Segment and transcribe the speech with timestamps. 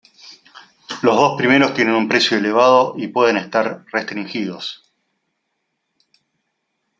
[1.03, 4.91] Los dos primeros tienen un precio elevado y pueden estar restringidos.